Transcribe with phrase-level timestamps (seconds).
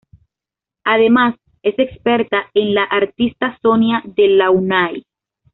[0.83, 5.03] Además, es experta en la artista Sonia Delaunay.